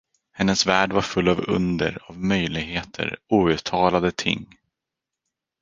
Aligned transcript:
Hennes 0.31 0.65
värld 0.65 0.91
var 0.93 1.01
full 1.01 1.29
av 1.29 1.39
under, 1.49 1.97
av 2.09 2.17
möjligheter, 2.19 3.17
outtalade 3.27 4.11
ting. 4.11 4.57